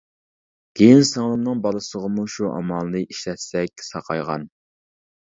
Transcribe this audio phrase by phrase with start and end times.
[0.77, 4.47] كېيىن سىڭلىمنىڭ بالىسىغىمۇ شۇ ئامالنى ئىشلەتسەك ساقايغان.